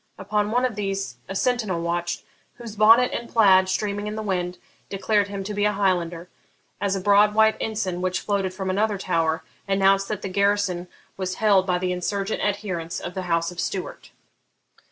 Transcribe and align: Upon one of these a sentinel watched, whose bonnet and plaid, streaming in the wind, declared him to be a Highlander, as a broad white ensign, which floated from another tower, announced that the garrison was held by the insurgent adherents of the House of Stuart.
Upon 0.17 0.49
one 0.49 0.65
of 0.65 0.75
these 0.75 1.17
a 1.29 1.35
sentinel 1.35 1.79
watched, 1.79 2.23
whose 2.55 2.75
bonnet 2.75 3.11
and 3.11 3.29
plaid, 3.29 3.69
streaming 3.69 4.07
in 4.07 4.15
the 4.15 4.23
wind, 4.23 4.57
declared 4.89 5.27
him 5.27 5.43
to 5.43 5.53
be 5.53 5.63
a 5.65 5.73
Highlander, 5.73 6.27
as 6.81 6.95
a 6.95 6.99
broad 6.99 7.35
white 7.35 7.55
ensign, 7.61 8.01
which 8.01 8.19
floated 8.21 8.51
from 8.51 8.71
another 8.71 8.97
tower, 8.97 9.43
announced 9.67 10.07
that 10.07 10.23
the 10.23 10.27
garrison 10.29 10.87
was 11.17 11.35
held 11.35 11.67
by 11.67 11.77
the 11.77 11.91
insurgent 11.91 12.41
adherents 12.43 12.99
of 12.99 13.13
the 13.13 13.21
House 13.29 13.51
of 13.51 13.59
Stuart. 13.59 14.09